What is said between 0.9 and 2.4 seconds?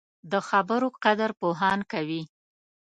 قدر پوهان کوي